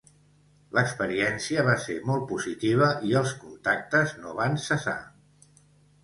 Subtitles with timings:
[0.75, 4.97] L’experiència va ser molt positiva i els contactes no van cessar.